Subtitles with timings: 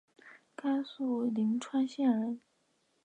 [0.57, 2.41] 甘肃灵川县人。